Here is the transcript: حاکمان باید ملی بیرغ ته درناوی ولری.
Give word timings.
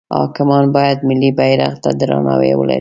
حاکمان 0.17 0.65
باید 0.75 0.99
ملی 1.07 1.31
بیرغ 1.39 1.73
ته 1.83 1.89
درناوی 1.99 2.51
ولری. 2.55 2.69